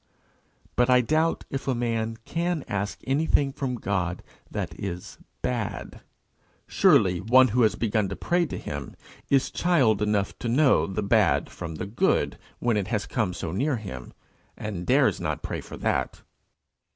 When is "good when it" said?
11.85-12.87